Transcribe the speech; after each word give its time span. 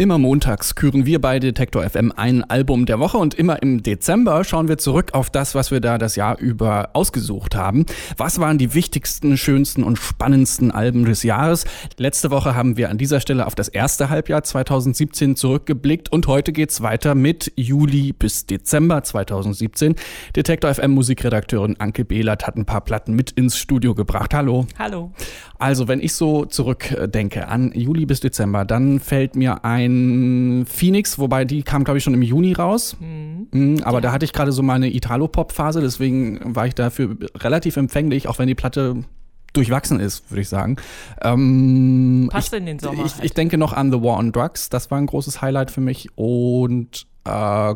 Immer 0.00 0.16
montags 0.16 0.76
küren 0.76 1.04
wir 1.04 1.20
bei 1.20 1.38
Detektor 1.38 1.82
FM 1.82 2.10
ein 2.16 2.42
Album 2.42 2.86
der 2.86 2.98
Woche 2.98 3.18
und 3.18 3.34
immer 3.34 3.60
im 3.60 3.82
Dezember 3.82 4.44
schauen 4.44 4.66
wir 4.66 4.78
zurück 4.78 5.10
auf 5.12 5.28
das, 5.28 5.54
was 5.54 5.70
wir 5.70 5.80
da 5.80 5.98
das 5.98 6.16
Jahr 6.16 6.38
über 6.38 6.88
ausgesucht 6.94 7.54
haben. 7.54 7.84
Was 8.16 8.40
waren 8.40 8.56
die 8.56 8.72
wichtigsten, 8.72 9.36
schönsten 9.36 9.84
und 9.84 9.98
spannendsten 9.98 10.70
Alben 10.70 11.04
des 11.04 11.22
Jahres? 11.22 11.66
Letzte 11.98 12.30
Woche 12.30 12.54
haben 12.54 12.78
wir 12.78 12.88
an 12.88 12.96
dieser 12.96 13.20
Stelle 13.20 13.46
auf 13.46 13.54
das 13.54 13.68
erste 13.68 14.08
Halbjahr 14.08 14.42
2017 14.42 15.36
zurückgeblickt 15.36 16.10
und 16.10 16.26
heute 16.28 16.52
geht's 16.52 16.80
weiter 16.80 17.14
mit 17.14 17.52
Juli 17.56 18.14
bis 18.14 18.46
Dezember 18.46 19.02
2017. 19.02 19.96
Detektor 20.34 20.72
FM 20.72 20.92
Musikredakteurin 20.92 21.78
Anke 21.78 22.06
Behlert 22.06 22.46
hat 22.46 22.56
ein 22.56 22.64
paar 22.64 22.80
Platten 22.80 23.12
mit 23.12 23.32
ins 23.32 23.58
Studio 23.58 23.94
gebracht. 23.94 24.32
Hallo. 24.32 24.66
Hallo. 24.78 25.12
Also, 25.58 25.88
wenn 25.88 26.00
ich 26.00 26.14
so 26.14 26.46
zurückdenke 26.46 27.48
an 27.48 27.72
Juli 27.74 28.06
bis 28.06 28.20
Dezember, 28.20 28.64
dann 28.64 28.98
fällt 28.98 29.36
mir 29.36 29.62
ein 29.62 29.89
ein 29.90 30.66
Phoenix, 30.66 31.18
wobei 31.18 31.44
die 31.44 31.62
kam, 31.62 31.84
glaube 31.84 31.98
ich, 31.98 32.04
schon 32.04 32.14
im 32.14 32.22
Juni 32.22 32.52
raus. 32.52 32.96
Mhm. 33.00 33.80
Aber 33.82 33.98
ja. 33.98 34.00
da 34.02 34.12
hatte 34.12 34.24
ich 34.24 34.32
gerade 34.32 34.52
so 34.52 34.62
meine 34.62 34.92
Italo-Pop-Phase, 34.92 35.80
deswegen 35.80 36.54
war 36.54 36.66
ich 36.66 36.74
dafür 36.74 37.16
relativ 37.36 37.76
empfänglich, 37.76 38.28
auch 38.28 38.38
wenn 38.38 38.46
die 38.46 38.54
Platte 38.54 39.04
durchwachsen 39.52 40.00
ist, 40.00 40.30
würde 40.30 40.42
ich 40.42 40.48
sagen. 40.48 40.76
Ähm, 41.22 42.28
Passt 42.30 42.52
ich, 42.52 42.58
in 42.58 42.66
den 42.66 42.78
Sommer. 42.78 43.04
Ich, 43.04 43.14
halt. 43.14 43.24
ich, 43.24 43.32
denke 43.32 43.58
noch 43.58 43.72
an 43.72 43.90
The 43.90 44.00
War 44.02 44.18
on 44.18 44.32
Drugs, 44.32 44.68
das 44.68 44.90
war 44.90 44.98
ein 44.98 45.06
großes 45.06 45.42
Highlight 45.42 45.70
für 45.70 45.80
mich. 45.80 46.08
Und 46.16 47.06
äh, 47.24 47.74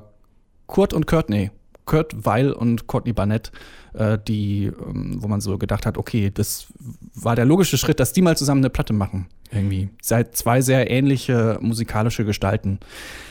Kurt 0.67 0.93
und 0.93 1.07
Courtney. 1.07 1.51
Kurt 1.85 2.15
Weil 2.25 2.53
und 2.53 2.87
Courtney 2.87 3.13
Barnett, 3.13 3.53
äh, 3.93 4.19
die, 4.27 4.67
ähm, 4.67 5.17
wo 5.19 5.29
man 5.29 5.41
so 5.41 5.59
gedacht 5.59 5.85
hat, 5.85 5.99
okay, 5.99 6.31
das 6.33 6.67
war 7.15 7.37
der 7.37 7.45
logische 7.45 7.77
Schritt, 7.77 8.01
dass 8.01 8.13
die 8.13 8.23
mal 8.23 8.37
zusammen 8.37 8.63
eine 8.63 8.71
Platte 8.71 8.95
machen. 8.95 9.27
Irgendwie. 9.55 9.89
Seid 10.03 10.37
zwei 10.37 10.61
sehr 10.61 10.91
ähnliche 10.91 11.59
musikalische 11.61 12.25
Gestalten, 12.25 12.81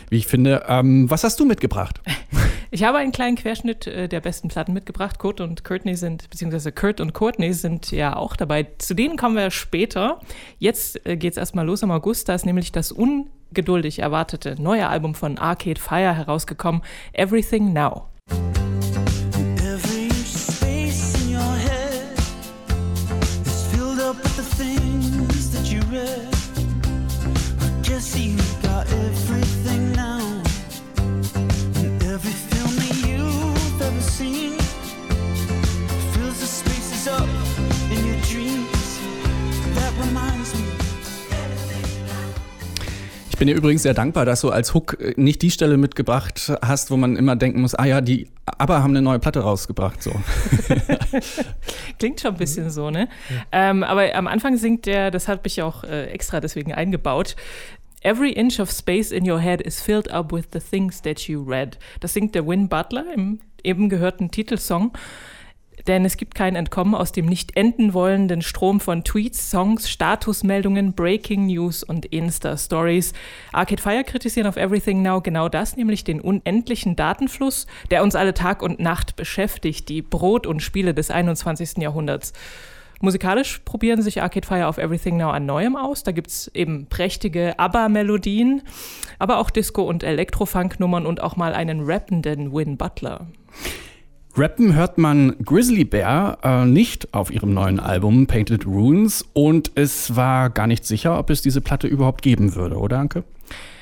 wie 0.09 0.17
ich 0.17 0.27
finde. 0.27 0.63
Ähm, 0.67 1.09
was 1.09 1.23
hast 1.23 1.39
du 1.39 1.45
mitgebracht? 1.45 2.01
Ich 2.71 2.81
habe 2.81 2.97
einen 2.97 3.11
kleinen 3.11 3.35
Querschnitt 3.35 3.85
äh, 3.85 4.09
der 4.09 4.19
besten 4.19 4.47
Platten 4.47 4.73
mitgebracht. 4.73 5.19
Kurt 5.19 5.41
und 5.41 5.63
Courtney 5.63 5.95
sind, 5.95 6.27
beziehungsweise 6.31 6.71
Kurt 6.71 7.01
und 7.01 7.13
Courtney 7.13 7.53
sind 7.53 7.91
ja 7.91 8.15
auch 8.15 8.35
dabei. 8.35 8.65
Zu 8.79 8.95
denen 8.95 9.15
kommen 9.15 9.35
wir 9.35 9.51
später. 9.51 10.19
Jetzt 10.57 11.05
äh, 11.05 11.15
geht 11.15 11.33
es 11.33 11.37
erstmal 11.37 11.67
los 11.67 11.83
im 11.83 11.91
August. 11.91 12.29
Da 12.29 12.33
ist 12.33 12.47
nämlich 12.47 12.71
das 12.71 12.91
ungeduldig 12.91 13.99
erwartete 13.99 14.59
neue 14.59 14.87
Album 14.87 15.13
von 15.13 15.37
Arcade 15.37 15.79
Fire 15.79 16.15
herausgekommen, 16.15 16.81
Everything 17.13 17.73
Now. 17.73 18.07
Bin 43.43 43.49
dir 43.49 43.57
übrigens 43.57 43.83
sehr 43.83 43.93
dankbar, 43.93 44.23
dass 44.23 44.39
du 44.39 44.51
als 44.51 44.73
Hook 44.73 44.97
äh, 45.01 45.15
nicht 45.17 45.41
die 45.41 45.51
Stelle 45.51 45.75
mitgebracht 45.75 46.53
hast, 46.61 46.91
wo 46.91 46.95
man 46.95 47.17
immer 47.17 47.35
denken 47.35 47.59
muss, 47.59 47.75
ah 47.75 47.83
ja, 47.83 47.99
die 47.99 48.29
aber 48.45 48.81
haben 48.81 48.91
eine 48.91 49.01
neue 49.01 49.19
Platte 49.19 49.41
rausgebracht. 49.41 50.01
So. 50.01 50.13
Klingt 51.99 52.21
schon 52.21 52.31
ein 52.31 52.37
bisschen 52.37 52.69
so, 52.69 52.89
ne? 52.89 53.09
Ja. 53.29 53.69
Ähm, 53.69 53.83
aber 53.83 54.15
am 54.15 54.27
Anfang 54.27 54.55
singt 54.55 54.85
der, 54.85 55.11
das 55.11 55.27
habe 55.27 55.41
ich 55.43 55.61
auch 55.61 55.83
äh, 55.83 56.05
extra 56.05 56.39
deswegen 56.39 56.73
eingebaut. 56.73 57.35
Every 57.99 58.31
inch 58.31 58.61
of 58.61 58.71
space 58.71 59.11
in 59.11 59.29
your 59.29 59.41
head 59.41 59.61
is 59.61 59.81
filled 59.81 60.09
up 60.09 60.31
with 60.31 60.45
the 60.53 60.61
things 60.61 61.01
that 61.01 61.27
you 61.27 61.43
read. 61.43 61.77
Das 61.99 62.13
singt 62.13 62.35
der 62.35 62.47
Win 62.47 62.69
Butler 62.69 63.03
im 63.13 63.41
eben 63.61 63.89
gehörten 63.89 64.31
Titelsong. 64.31 64.93
Denn 65.87 66.05
es 66.05 66.17
gibt 66.17 66.35
kein 66.35 66.55
Entkommen 66.55 66.95
aus 66.95 67.11
dem 67.11 67.25
nicht 67.25 67.57
enden 67.57 67.93
wollenden 67.93 68.41
Strom 68.41 68.79
von 68.79 69.03
Tweets, 69.03 69.49
Songs, 69.49 69.89
Statusmeldungen, 69.89 70.93
Breaking 70.93 71.47
News 71.47 71.83
und 71.83 72.05
Insta-Stories. 72.05 73.13
Arcade 73.51 73.81
Fire 73.81 74.03
kritisieren 74.03 74.47
auf 74.47 74.55
Everything 74.55 75.01
Now 75.01 75.21
genau 75.21 75.49
das, 75.49 75.75
nämlich 75.75 76.03
den 76.03 76.21
unendlichen 76.21 76.95
Datenfluss, 76.95 77.67
der 77.91 78.03
uns 78.03 78.15
alle 78.15 78.33
Tag 78.33 78.61
und 78.61 78.79
Nacht 78.79 79.15
beschäftigt, 79.15 79.89
die 79.89 80.01
Brot 80.01 80.47
und 80.47 80.61
Spiele 80.61 80.93
des 80.93 81.11
21. 81.11 81.77
Jahrhunderts. 81.77 82.33
Musikalisch 83.01 83.59
probieren 83.65 84.01
sich 84.01 84.21
Arcade 84.21 84.47
Fire 84.47 84.67
auf 84.67 84.77
Everything 84.77 85.17
Now 85.17 85.31
an 85.31 85.45
Neuem 85.45 85.75
aus. 85.75 86.03
Da 86.03 86.13
gibt 86.13 86.27
es 86.27 86.47
eben 86.53 86.85
prächtige 86.85 87.59
ABBA-Melodien, 87.59 88.61
aber 89.19 89.39
auch 89.39 89.49
Disco- 89.49 89.83
und 89.83 90.03
Elektrofunk-Nummern 90.03 91.05
und 91.05 91.21
auch 91.21 91.35
mal 91.35 91.53
einen 91.53 91.81
rappenden 91.81 92.53
Win 92.53 92.77
Butler. 92.77 93.27
Rappen 94.35 94.73
hört 94.73 94.97
man 94.97 95.35
Grizzly 95.45 95.85
Bear 95.85 96.39
äh, 96.43 96.65
nicht 96.65 97.13
auf 97.13 97.29
ihrem 97.29 97.53
neuen 97.53 97.79
Album 97.79 98.25
Painted 98.25 98.65
Runes 98.65 99.23
und 99.33 99.71
es 99.75 100.15
war 100.15 100.49
gar 100.49 100.65
nicht 100.65 100.85
sicher, 100.85 101.19
ob 101.19 101.29
es 101.29 101.43
diese 101.43 101.61
Platte 101.61 101.85
überhaupt 101.85 102.23
geben 102.23 102.55
würde, 102.55 102.77
oder 102.77 102.97
Anke? 102.97 103.23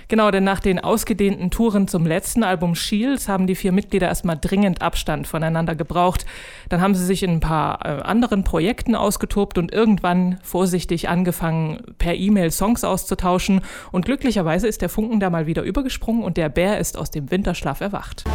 Genau, 0.10 0.30
denn 0.30 0.44
nach 0.44 0.60
den 0.60 0.78
ausgedehnten 0.78 1.52
Touren 1.52 1.88
zum 1.88 2.06
letzten 2.06 2.44
Album 2.44 2.76
Shields 2.76 3.30
haben 3.30 3.48
die 3.48 3.56
vier 3.56 3.72
Mitglieder 3.72 4.10
erstmal 4.10 4.38
dringend 4.38 4.82
Abstand 4.82 5.26
voneinander 5.26 5.74
gebraucht. 5.74 6.26
Dann 6.68 6.82
haben 6.82 6.96
sie 6.96 7.06
sich 7.06 7.24
in 7.24 7.32
ein 7.32 7.40
paar 7.40 7.86
äh, 7.86 8.02
anderen 8.02 8.44
Projekten 8.44 8.94
ausgetobt 8.94 9.58
und 9.58 9.72
irgendwann 9.72 10.38
vorsichtig 10.44 11.08
angefangen, 11.08 11.80
per 11.98 12.16
E-Mail 12.16 12.52
Songs 12.52 12.84
auszutauschen. 12.84 13.62
Und 13.94 14.04
glücklicherweise 14.04 14.68
ist 14.68 14.82
der 14.82 14.90
Funken 14.90 15.22
da 15.22 15.30
mal 15.30 15.48
wieder 15.48 15.64
übergesprungen 15.64 16.24
und 16.24 16.36
der 16.36 16.50
Bär 16.50 16.78
ist 16.78 16.98
aus 16.98 17.10
dem 17.10 17.32
Winterschlaf 17.32 17.80
erwacht. 17.80 18.26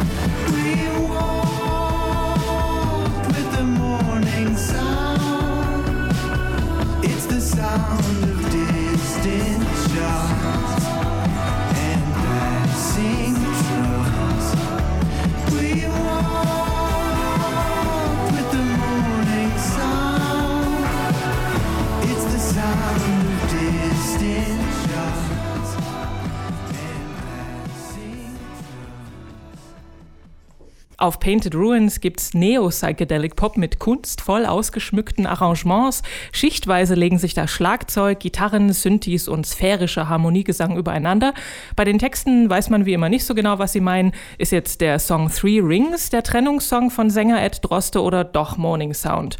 Auf 31.07 31.21
Painted 31.21 31.55
Ruins 31.55 32.01
gibt's 32.01 32.33
Neo-Psychedelic 32.33 33.37
Pop 33.37 33.55
mit 33.55 33.79
kunstvoll 33.79 34.45
ausgeschmückten 34.45 35.25
Arrangements. 35.25 36.03
Schichtweise 36.33 36.95
legen 36.95 37.17
sich 37.17 37.33
da 37.33 37.47
Schlagzeug, 37.47 38.19
Gitarren, 38.19 38.73
Synthes 38.73 39.29
und 39.29 39.47
sphärischer 39.47 40.09
Harmoniegesang 40.09 40.75
übereinander. 40.75 41.33
Bei 41.77 41.85
den 41.85 41.97
Texten 41.97 42.49
weiß 42.49 42.69
man 42.69 42.85
wie 42.85 42.91
immer 42.91 43.07
nicht 43.07 43.23
so 43.23 43.35
genau, 43.35 43.57
was 43.57 43.71
sie 43.71 43.79
meinen. 43.79 44.11
Ist 44.37 44.51
jetzt 44.51 44.81
der 44.81 44.99
Song 44.99 45.31
Three 45.31 45.61
Rings 45.61 46.09
der 46.09 46.23
Trennungssong 46.23 46.91
von 46.91 47.09
Sänger 47.09 47.41
Ed 47.41 47.61
Droste 47.63 48.01
oder 48.03 48.25
doch 48.25 48.57
Morning 48.57 48.93
Sound? 48.93 49.37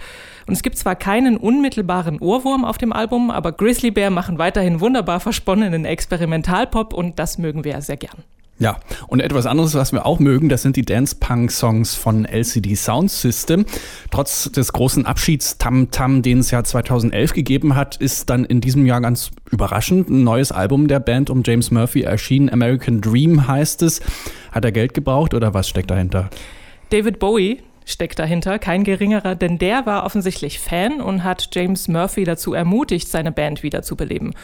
Und 0.47 0.53
es 0.53 0.63
gibt 0.63 0.77
zwar 0.77 0.95
keinen 0.95 1.35
unmittelbaren 1.35 2.21
Ohrwurm 2.21 2.63
auf 2.63 2.77
dem 2.77 2.93
Album, 2.93 3.29
aber 3.29 3.51
Grizzly 3.51 3.91
Bear 3.91 4.09
machen 4.09 4.37
weiterhin 4.37 4.79
wunderbar 4.79 5.19
versponnenen 5.19 5.83
Experimentalpop 5.83 6.93
und 6.93 7.19
das 7.19 7.37
mögen 7.37 7.65
wir 7.65 7.73
ja 7.73 7.81
sehr 7.81 7.97
gern. 7.97 8.23
Ja, 8.59 8.79
und 9.07 9.19
etwas 9.19 9.45
anderes, 9.45 9.75
was 9.75 9.93
wir 9.93 10.07
auch 10.07 10.17
mögen, 10.17 10.49
das 10.49 10.63
sind 10.63 10.75
die 10.75 10.81
Dance-Punk-Songs 10.81 11.93
von 11.93 12.25
LCD 12.25 12.73
Sound 12.73 13.11
System. 13.11 13.65
Trotz 14.09 14.51
des 14.51 14.73
großen 14.73 15.05
Abschieds 15.05 15.59
Tam-Tam, 15.59 16.23
den 16.23 16.39
es 16.39 16.49
ja 16.49 16.63
2011 16.63 17.33
gegeben 17.33 17.75
hat, 17.75 17.97
ist 17.97 18.31
dann 18.31 18.45
in 18.45 18.59
diesem 18.59 18.87
Jahr 18.87 18.99
ganz 19.01 19.29
überraschend 19.51 20.09
ein 20.09 20.23
neues 20.23 20.51
Album 20.51 20.87
der 20.87 20.99
Band 20.99 21.29
um 21.29 21.43
James 21.45 21.69
Murphy 21.69 22.01
erschienen. 22.01 22.49
American 22.49 22.99
Dream 22.99 23.47
heißt 23.47 23.83
es. 23.83 24.01
Hat 24.51 24.65
er 24.65 24.71
Geld 24.71 24.95
gebraucht 24.95 25.35
oder 25.35 25.53
was 25.53 25.69
steckt 25.69 25.91
dahinter? 25.91 26.31
David 26.89 27.19
Bowie, 27.19 27.61
steckt 27.87 28.19
dahinter, 28.19 28.59
kein 28.59 28.83
geringerer, 28.83 29.33
denn 29.33 29.57
der 29.57 29.85
war 29.85 30.05
offensichtlich 30.05 30.59
Fan 30.59 31.01
und 31.01 31.23
hat 31.23 31.49
James 31.53 31.87
Murphy 31.87 32.25
dazu 32.25 32.53
ermutigt, 32.53 33.07
seine 33.07 33.31
Band 33.31 33.63
wiederzubeleben. 33.63 34.35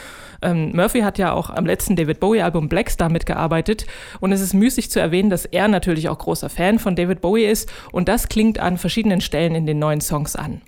Ähm, 0.42 0.72
Murphy 0.74 1.02
hat 1.02 1.18
ja 1.18 1.34
auch 1.34 1.50
am 1.50 1.66
letzten 1.66 1.96
David 1.96 2.20
Bowie-Album 2.20 2.70
Blackstar 2.70 3.10
mitgearbeitet 3.10 3.86
und 4.22 4.32
es 4.32 4.42
ist 4.42 4.54
müßig 4.54 4.90
zu 4.90 5.00
erwähnen, 5.00 5.30
dass 5.30 5.46
er 5.46 5.68
natürlich 5.68 6.10
auch 6.10 6.18
großer 6.18 6.50
Fan 6.50 6.80
von 6.80 6.96
David 6.96 7.22
Bowie 7.22 7.46
ist 7.46 7.72
und 7.92 8.08
das 8.08 8.30
klingt 8.30 8.60
an 8.60 8.78
verschiedenen 8.78 9.22
Stellen 9.22 9.56
in 9.56 9.66
den 9.66 9.78
neuen 9.78 10.02
Songs 10.02 10.36
an. 10.36 10.62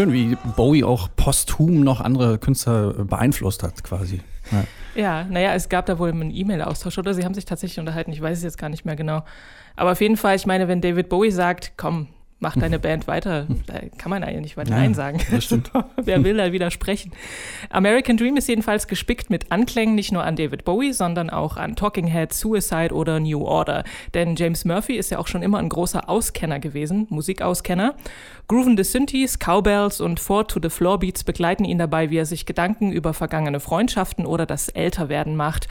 Schön, 0.00 0.14
wie 0.14 0.34
Bowie 0.56 0.82
auch 0.82 1.10
posthum 1.14 1.84
noch 1.84 2.00
andere 2.00 2.38
Künstler 2.38 2.94
beeinflusst 3.04 3.62
hat, 3.62 3.84
quasi. 3.84 4.22
Ja. 4.50 4.64
Ja, 4.94 5.24
naja, 5.24 5.52
es 5.52 5.68
gab 5.68 5.84
da 5.84 5.98
wohl 5.98 6.08
einen 6.08 6.30
E-Mail-Austausch 6.30 6.96
oder 6.96 7.12
sie 7.12 7.22
haben 7.22 7.34
sich 7.34 7.44
tatsächlich 7.44 7.78
unterhalten. 7.78 8.10
Ich 8.10 8.22
weiß 8.22 8.38
es 8.38 8.42
jetzt 8.42 8.56
gar 8.56 8.70
nicht 8.70 8.86
mehr 8.86 8.96
genau. 8.96 9.24
Aber 9.76 9.92
auf 9.92 10.00
jeden 10.00 10.16
Fall, 10.16 10.36
ich 10.36 10.46
meine, 10.46 10.68
wenn 10.68 10.80
David 10.80 11.10
Bowie 11.10 11.30
sagt, 11.30 11.72
komm, 11.76 12.06
mach 12.40 12.56
deine 12.56 12.78
Band 12.78 13.06
weiter. 13.06 13.46
Da 13.66 13.80
kann 13.98 14.10
man 14.10 14.24
eigentlich 14.24 14.40
nicht 14.40 14.56
weiter 14.56 14.70
Nein 14.70 14.94
sagen. 14.94 15.20
Das 15.30 15.44
stimmt. 15.44 15.70
Wer 15.96 16.24
will 16.24 16.36
da 16.36 16.52
widersprechen? 16.52 17.12
American 17.68 18.16
Dream 18.16 18.36
ist 18.36 18.48
jedenfalls 18.48 18.88
gespickt 18.88 19.30
mit 19.30 19.52
Anklängen 19.52 19.94
nicht 19.94 20.10
nur 20.10 20.24
an 20.24 20.36
David 20.36 20.64
Bowie, 20.64 20.92
sondern 20.92 21.30
auch 21.30 21.56
an 21.56 21.76
Talking 21.76 22.06
Heads, 22.06 22.40
Suicide 22.40 22.94
oder 22.94 23.20
New 23.20 23.44
Order. 23.44 23.84
Denn 24.14 24.36
James 24.36 24.64
Murphy 24.64 24.94
ist 24.94 25.10
ja 25.10 25.18
auch 25.18 25.26
schon 25.26 25.42
immer 25.42 25.58
ein 25.58 25.68
großer 25.68 26.08
Auskenner 26.08 26.58
gewesen, 26.58 27.06
Musikauskenner. 27.10 27.94
Groovende 28.48 28.84
Synthes, 28.84 29.38
Cowbells 29.38 30.00
und 30.00 30.18
Four 30.18 30.48
to 30.48 30.58
the 30.62 30.70
Floor 30.70 30.98
Beats 30.98 31.22
begleiten 31.22 31.64
ihn 31.64 31.78
dabei, 31.78 32.10
wie 32.10 32.16
er 32.16 32.26
sich 32.26 32.46
Gedanken 32.46 32.90
über 32.90 33.12
vergangene 33.12 33.60
Freundschaften 33.60 34.26
oder 34.26 34.46
das 34.46 34.68
Älterwerden 34.70 35.36
macht. 35.36 35.68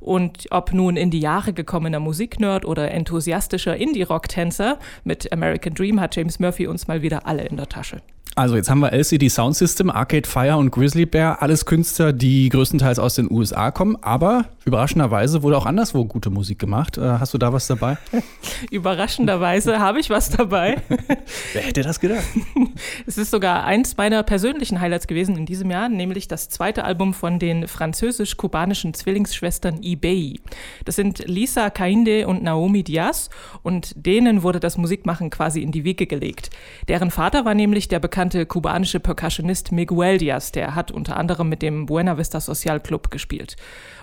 Und 0.00 0.46
ob 0.50 0.72
nun 0.72 0.96
in 0.96 1.10
die 1.10 1.20
Jahre 1.20 1.52
gekommener 1.52 2.00
Musiknerd 2.00 2.64
oder 2.64 2.90
enthusiastischer 2.90 3.76
Indie-Rock-Tänzer, 3.76 4.78
mit 5.04 5.32
American 5.32 5.74
Dream 5.74 6.00
hat 6.00 6.16
James 6.16 6.38
Murphy 6.38 6.66
uns 6.66 6.88
mal 6.88 7.02
wieder 7.02 7.26
alle 7.26 7.44
in 7.44 7.56
der 7.56 7.68
Tasche. 7.68 8.00
Also 8.40 8.56
jetzt 8.56 8.70
haben 8.70 8.80
wir 8.80 8.90
LCD 8.90 9.28
Sound 9.28 9.54
System, 9.54 9.90
Arcade 9.90 10.26
Fire 10.26 10.56
und 10.56 10.70
Grizzly 10.70 11.04
Bear, 11.04 11.42
alles 11.42 11.66
Künstler, 11.66 12.14
die 12.14 12.48
größtenteils 12.48 12.98
aus 12.98 13.14
den 13.14 13.30
USA 13.30 13.70
kommen, 13.70 13.98
aber 14.00 14.46
überraschenderweise 14.64 15.42
wurde 15.42 15.58
auch 15.58 15.66
anderswo 15.66 16.06
gute 16.06 16.30
Musik 16.30 16.58
gemacht. 16.58 16.96
Äh, 16.96 17.02
hast 17.02 17.34
du 17.34 17.38
da 17.38 17.52
was 17.52 17.66
dabei? 17.66 17.98
Überraschenderweise 18.70 19.78
habe 19.78 20.00
ich 20.00 20.08
was 20.08 20.30
dabei. 20.30 20.80
Wer 21.52 21.62
hätte 21.62 21.82
das 21.82 22.00
gedacht? 22.00 22.24
Es 23.06 23.18
ist 23.18 23.30
sogar 23.30 23.64
eins 23.64 23.96
meiner 23.96 24.22
persönlichen 24.22 24.80
Highlights 24.80 25.06
gewesen 25.06 25.36
in 25.36 25.44
diesem 25.44 25.70
Jahr, 25.70 25.88
nämlich 25.88 26.28
das 26.28 26.48
zweite 26.48 26.84
Album 26.84 27.12
von 27.12 27.38
den 27.38 27.68
französisch-kubanischen 27.68 28.94
Zwillingsschwestern 28.94 29.82
eBay. 29.82 30.40
Das 30.84 30.96
sind 30.96 31.26
Lisa 31.26 31.68
Kainde 31.68 32.26
und 32.26 32.42
Naomi 32.42 32.84
Diaz 32.84 33.28
und 33.62 33.92
denen 33.96 34.42
wurde 34.42 34.60
das 34.60 34.78
Musikmachen 34.78 35.28
quasi 35.28 35.60
in 35.62 35.72
die 35.72 35.84
Wiege 35.84 36.06
gelegt. 36.06 36.50
Deren 36.88 37.10
Vater 37.10 37.44
war 37.44 37.54
nämlich 37.54 37.88
der 37.88 37.98
bekannte 37.98 38.29
bekannte 38.30 38.46
kubanische 38.46 39.00
Percussionist 39.00 39.72
Miguel 39.72 40.18
Diaz, 40.18 40.52
der 40.52 40.76
hat 40.76 40.92
unter 40.92 41.16
anderem 41.16 41.48
mit 41.48 41.62
dem 41.62 41.86
Buena 41.86 42.16
Vista 42.16 42.38
Social 42.38 42.78
Club 42.78 43.10
gespielt. 43.10 43.56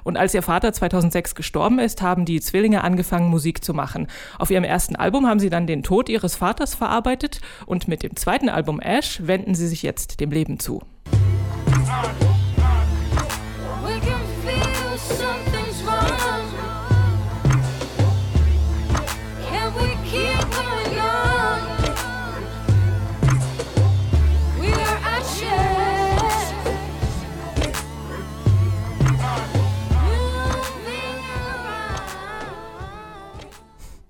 Und 0.04 0.18
als 0.18 0.34
ihr 0.34 0.42
Vater 0.42 0.74
2006 0.74 1.34
gestorben 1.34 1.80
ist, 1.80 2.02
haben 2.02 2.26
die 2.26 2.42
Zwillinge 2.42 2.84
angefangen, 2.84 3.30
Musik 3.30 3.64
zu 3.64 3.74
machen. 3.74 4.08
Auf 4.38 4.52
ihrem 4.52 4.66
ersten 4.66 4.98
Album 4.98 5.28
haben 5.28 5.40
sie 5.40 5.50
dann 5.50 5.66
den 5.66 5.82
Tod 5.82 6.10
ihres 6.10 6.36
Vaters 6.36 6.76
verarbeitet 6.76 7.40
und 7.66 7.88
mit 7.88 8.04
dem 8.04 8.18
zweiten 8.18 8.50
Album 8.50 8.82
Ash 8.82 9.22
wenden 9.26 9.56
sie 9.56 9.68
sich 9.68 9.82
jetzt 9.82 10.20
dem 10.20 10.32
Leben 10.32 10.60
zu. 10.60 10.82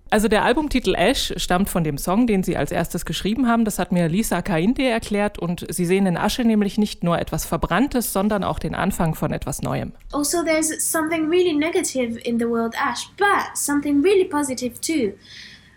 Also 0.09 0.27
der 0.30 0.45
Albumtitel 0.45 0.95
Ash 0.95 1.33
stammt 1.38 1.69
von 1.69 1.83
dem 1.83 1.98
Song, 1.98 2.27
den 2.27 2.44
sie 2.44 2.56
als 2.56 2.71
erstes 2.71 3.06
geschrieben 3.06 3.48
haben. 3.48 3.65
Das 3.65 3.77
hat 3.77 3.92
mir 3.92 4.07
Lisa 4.07 4.42
Kainde 4.42 4.83
erklärt 4.83 5.38
und 5.38 5.65
sie 5.69 5.86
sehen 5.86 6.06
in 6.06 6.18
Asche 6.18 6.44
nämlich 6.44 6.77
nicht 6.77 7.04
nur 7.04 7.19
etwas 7.19 7.45
Verbranntes, 7.45 8.13
sondern 8.13 8.44
auch 8.44 8.59
den 8.59 8.74
Anfang 8.74 9.15
von 9.15 9.33
etwas 9.33 9.62
Neuem. 9.62 9.92
Also 10.13 10.44
there's 10.44 10.69
something 10.80 11.30
really 11.30 11.54
negative 11.54 12.19
in 12.19 12.39
the 12.39 12.45
world 12.45 12.74
Ash, 12.75 13.09
but 13.18 13.56
something 13.56 14.01
really 14.01 14.25
positive 14.25 14.80
too. 14.80 15.13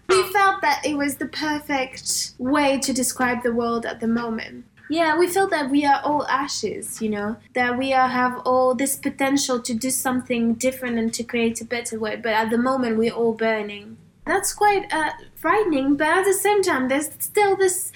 We 0.08 0.24
felt 0.32 0.60
that 0.62 0.84
it 0.84 0.96
was 0.96 1.18
the 1.18 1.26
perfect 1.26 2.34
way 2.38 2.80
to 2.80 2.92
describe 2.92 3.42
the 3.42 3.54
world 3.54 3.86
at 3.86 4.00
the 4.00 4.08
moment. 4.08 4.64
Yeah, 4.90 5.16
we 5.16 5.28
felt 5.28 5.50
that 5.50 5.70
we 5.70 5.86
are 5.86 6.00
all 6.02 6.26
ashes, 6.26 7.00
you 7.00 7.10
know, 7.10 7.36
that 7.54 7.78
we 7.78 7.92
are, 7.92 8.08
have 8.08 8.42
all 8.44 8.74
this 8.74 8.96
potential 8.96 9.60
to 9.60 9.72
do 9.72 9.88
something 9.88 10.54
different 10.54 10.98
and 10.98 11.14
to 11.14 11.22
create 11.22 11.60
a 11.60 11.64
better 11.64 11.96
world, 11.96 12.22
but 12.22 12.32
at 12.32 12.50
the 12.50 12.58
moment 12.58 12.98
we're 12.98 13.14
all 13.14 13.34
burning. 13.34 13.98
That's 14.26 14.52
quite 14.52 14.86
uh, 14.92 15.10
frightening, 15.34 15.96
but 15.96 16.06
at 16.06 16.24
the 16.24 16.34
same 16.34 16.62
time, 16.62 16.88
there's 16.88 17.10
still 17.18 17.56
this 17.56 17.92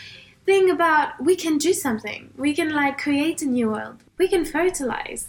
thing 0.47 0.71
about 0.71 1.21
we 1.21 1.37
can 1.37 1.59
do 1.59 1.73
something. 1.73 2.31
We 2.37 2.55
can 2.55 2.73
like 2.73 2.99
create 2.99 3.43
a 3.43 3.47
new 3.47 3.71
world. 3.71 3.97
We 4.19 4.29
can 4.29 4.45
fertilize. 4.45 5.27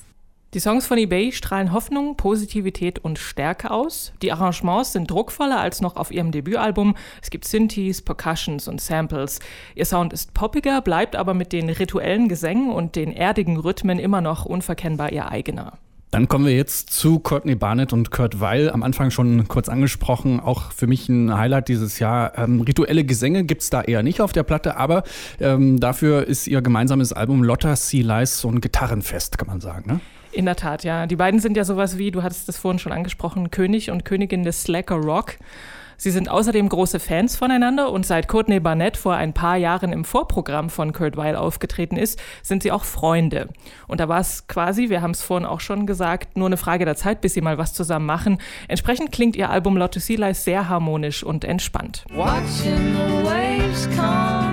Die 0.55 0.61
Songs 0.61 0.87
von 0.87 0.97
eBay 0.97 1.33
strahlen 1.33 1.73
Hoffnung, 1.73 2.15
Positivität 2.15 2.99
und 2.99 3.19
Stärke 3.19 3.71
aus. 3.71 4.13
Die 4.21 4.31
Arrangements 4.31 4.93
sind 4.93 5.11
druckvoller 5.11 5.59
als 5.59 5.81
noch 5.81 5.97
auf 5.97 6.11
ihrem 6.11 6.31
Debütalbum. 6.31 6.95
Es 7.21 7.29
gibt 7.29 7.43
Synthes, 7.43 8.01
Percussions 8.01 8.69
und 8.69 8.79
Samples. 8.79 9.39
Ihr 9.75 9.83
Sound 9.83 10.13
ist 10.13 10.33
poppiger, 10.33 10.79
bleibt 10.79 11.17
aber 11.17 11.33
mit 11.33 11.51
den 11.51 11.67
rituellen 11.67 12.29
Gesängen 12.29 12.71
und 12.71 12.95
den 12.95 13.11
erdigen 13.11 13.57
Rhythmen 13.57 13.99
immer 13.99 14.21
noch 14.21 14.45
unverkennbar 14.45 15.11
ihr 15.11 15.29
eigener. 15.29 15.77
Dann 16.15 16.29
kommen 16.29 16.45
wir 16.45 16.55
jetzt 16.55 16.91
zu 16.91 17.19
Courtney 17.19 17.55
Barnett 17.55 17.91
und 17.91 18.09
Kurt 18.09 18.39
Weil. 18.39 18.69
Am 18.69 18.83
Anfang 18.83 19.11
schon 19.11 19.49
kurz 19.49 19.67
angesprochen, 19.67 20.39
auch 20.39 20.71
für 20.71 20.87
mich 20.87 21.09
ein 21.09 21.37
Highlight 21.37 21.67
dieses 21.67 21.99
Jahr. 21.99 22.37
Ähm, 22.37 22.61
rituelle 22.61 23.03
Gesänge 23.03 23.43
gibt 23.43 23.63
es 23.63 23.69
da 23.69 23.81
eher 23.81 24.01
nicht 24.01 24.21
auf 24.21 24.31
der 24.31 24.43
Platte, 24.43 24.77
aber 24.77 25.03
ähm, 25.41 25.77
dafür 25.77 26.25
ist 26.25 26.47
ihr 26.47 26.61
gemeinsames 26.61 27.11
Album 27.11 27.43
Lotta 27.43 27.75
Sea 27.75 28.19
Lies 28.19 28.39
so 28.39 28.47
ein 28.47 28.61
Gitarrenfest, 28.61 29.37
kann 29.37 29.49
man 29.49 29.59
sagen. 29.59 29.91
Ne? 29.91 29.99
In 30.31 30.45
der 30.45 30.55
Tat, 30.55 30.85
ja. 30.85 31.05
Die 31.05 31.17
beiden 31.17 31.41
sind 31.41 31.57
ja 31.57 31.65
sowas 31.65 31.97
wie, 31.97 32.11
du 32.11 32.23
hattest 32.23 32.47
das 32.47 32.57
vorhin 32.57 32.79
schon 32.79 32.93
angesprochen, 32.93 33.51
König 33.51 33.91
und 33.91 34.05
Königin 34.05 34.43
des 34.43 34.63
Slacker 34.63 34.95
Rock. 34.95 35.33
Sie 35.97 36.11
sind 36.11 36.29
außerdem 36.29 36.69
große 36.69 36.99
Fans 36.99 37.35
voneinander 37.35 37.91
und 37.91 38.05
seit 38.05 38.27
Courtney 38.27 38.59
Barnett 38.59 38.97
vor 38.97 39.15
ein 39.15 39.33
paar 39.33 39.57
Jahren 39.57 39.91
im 39.91 40.05
Vorprogramm 40.05 40.69
von 40.69 40.93
Kurt 40.93 41.17
Weil 41.17 41.35
aufgetreten 41.35 41.97
ist, 41.97 42.21
sind 42.41 42.63
sie 42.63 42.71
auch 42.71 42.83
Freunde. 42.83 43.49
Und 43.87 43.99
da 43.99 44.09
war 44.09 44.19
es 44.19 44.47
quasi, 44.47 44.89
wir 44.89 45.01
haben 45.01 45.11
es 45.11 45.21
vorhin 45.21 45.45
auch 45.45 45.59
schon 45.59 45.85
gesagt, 45.85 46.37
nur 46.37 46.47
eine 46.47 46.57
Frage 46.57 46.85
der 46.85 46.95
Zeit, 46.95 47.21
bis 47.21 47.33
sie 47.33 47.41
mal 47.41 47.57
was 47.57 47.73
zusammen 47.73 48.05
machen. 48.05 48.39
Entsprechend 48.67 49.11
klingt 49.11 49.35
ihr 49.35 49.49
Album 49.49 49.77
Lotto 49.77 49.99
Sea 49.99 50.27
Lies 50.27 50.43
sehr 50.43 50.69
harmonisch 50.69 51.23
und 51.23 51.43
entspannt. 51.43 52.05
Watching 52.13 52.95
the 52.95 53.25
waves 53.25 53.87
come 53.95 54.44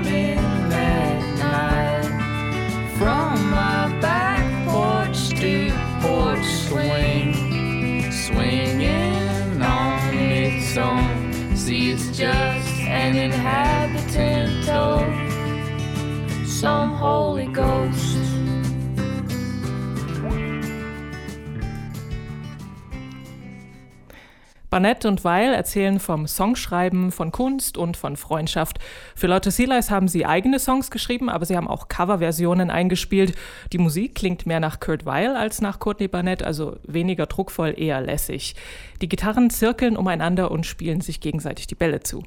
Barnett 24.73 25.05
und 25.05 25.23
Weil 25.23 25.53
erzählen 25.53 26.01
vom 26.01 26.27
Songschreiben, 26.27 27.13
von 27.13 27.31
Kunst 27.31 27.77
und 27.77 27.95
von 27.95 28.17
Freundschaft. 28.17 28.79
Für 29.15 29.27
Lotte 29.27 29.51
Silas 29.51 29.91
haben 29.91 30.09
sie 30.09 30.25
eigene 30.25 30.59
Songs 30.59 30.91
geschrieben, 30.91 31.29
aber 31.29 31.45
sie 31.45 31.59
haben 31.59 31.69
auch 31.69 31.89
Coverversionen 31.89 32.71
eingespielt. 32.71 33.35
Die 33.75 33.77
Musik 33.77 34.15
klingt 34.15 34.47
mehr 34.47 34.61
nach 34.61 34.81
Kurt 34.81 35.05
Weil 35.05 35.37
als 35.37 35.61
nach 35.61 35.79
Courtney 35.79 36.09
Barnett, 36.09 36.43
also 36.43 36.79
weniger 36.85 37.27
druckvoll, 37.27 37.75
eher 37.77 38.01
lässig. 38.01 38.55
Die 39.03 39.11
Gitarren 39.11 39.51
zirkeln 39.51 39.95
umeinander 39.95 40.51
und 40.51 40.65
spielen 40.65 41.03
sich 41.03 41.21
gegenseitig 41.21 41.67
die 41.67 41.75
Bälle 41.75 42.01
zu. 42.01 42.23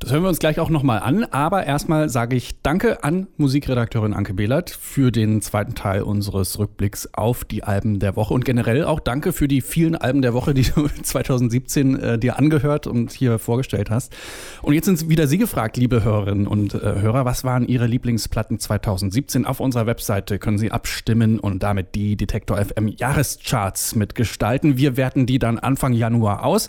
Das 0.00 0.12
hören 0.12 0.22
wir 0.22 0.28
uns 0.28 0.38
gleich 0.38 0.60
auch 0.60 0.70
nochmal 0.70 1.00
an. 1.00 1.24
Aber 1.24 1.66
erstmal 1.66 2.08
sage 2.08 2.36
ich 2.36 2.62
Danke 2.62 3.02
an 3.02 3.26
Musikredakteurin 3.36 4.14
Anke 4.14 4.32
Behlert 4.32 4.70
für 4.70 5.10
den 5.10 5.42
zweiten 5.42 5.74
Teil 5.74 6.02
unseres 6.02 6.58
Rückblicks 6.58 7.08
auf 7.14 7.44
die 7.44 7.64
Alben 7.64 7.98
der 7.98 8.14
Woche 8.14 8.32
und 8.32 8.44
generell 8.44 8.84
auch 8.84 9.00
Danke 9.00 9.32
für 9.32 9.48
die 9.48 9.60
vielen 9.60 9.96
Alben 9.96 10.22
der 10.22 10.34
Woche, 10.34 10.54
die 10.54 10.62
du 10.62 10.86
2017 11.02 11.98
äh, 11.98 12.18
dir 12.18 12.38
angehört 12.38 12.86
und 12.86 13.10
hier 13.10 13.40
vorgestellt 13.40 13.90
hast. 13.90 14.14
Und 14.62 14.74
jetzt 14.74 14.84
sind 14.84 15.08
wieder 15.08 15.26
Sie 15.26 15.38
gefragt, 15.38 15.76
liebe 15.76 16.04
Hörerinnen 16.04 16.46
und 16.46 16.74
äh, 16.74 16.78
Hörer. 16.78 17.24
Was 17.24 17.42
waren 17.42 17.66
Ihre 17.66 17.86
Lieblingsplatten 17.86 18.60
2017? 18.60 19.46
Auf 19.46 19.58
unserer 19.58 19.86
Webseite 19.86 20.38
können 20.38 20.58
Sie 20.58 20.70
abstimmen 20.70 21.40
und 21.40 21.64
damit 21.64 21.96
die 21.96 22.16
Detektor 22.16 22.56
FM 22.56 22.86
Jahrescharts 22.86 23.96
mitgestalten. 23.96 24.76
Wir 24.76 24.96
werten 24.96 25.26
die 25.26 25.40
dann 25.40 25.58
Anfang 25.58 25.92
Januar 25.92 26.44
aus. 26.44 26.68